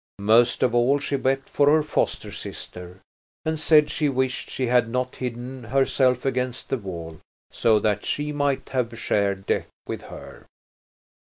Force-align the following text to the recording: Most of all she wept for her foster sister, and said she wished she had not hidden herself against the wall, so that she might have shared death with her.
Most 0.17 0.63
of 0.63 0.73
all 0.73 0.97
she 0.97 1.15
wept 1.15 1.47
for 1.47 1.69
her 1.69 1.83
foster 1.83 2.31
sister, 2.31 3.01
and 3.45 3.59
said 3.59 3.91
she 3.91 4.09
wished 4.09 4.49
she 4.49 4.65
had 4.65 4.89
not 4.89 5.17
hidden 5.17 5.65
herself 5.65 6.25
against 6.25 6.69
the 6.69 6.79
wall, 6.79 7.19
so 7.51 7.77
that 7.77 8.03
she 8.03 8.31
might 8.31 8.69
have 8.69 8.97
shared 8.97 9.45
death 9.45 9.67
with 9.85 10.01
her. 10.01 10.47